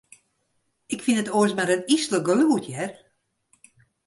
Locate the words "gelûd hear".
2.27-2.91